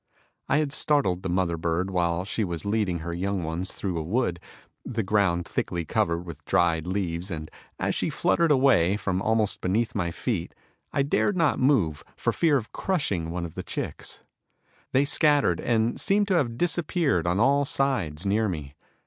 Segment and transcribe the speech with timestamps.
[0.49, 4.03] I had startled the mother bird while she was leading her young ones through a
[4.03, 4.39] wood,
[4.83, 9.93] the ground thickly covered with dried leaves, and, as she fluttered away from almost beneath
[9.93, 10.55] my feet,
[10.91, 14.21] I dared not move for fear of crushing one of the chicks.
[14.91, 18.73] They scattered and seemed to have disappeared on all sides near me.